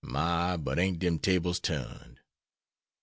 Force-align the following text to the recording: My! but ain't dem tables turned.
My! 0.03 0.57
but 0.57 0.79
ain't 0.79 0.97
dem 0.97 1.19
tables 1.19 1.59
turned. 1.59 2.21